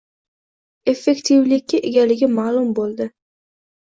[0.93, 3.09] –effektivlikka egaligi ma’lum bo‘ldi.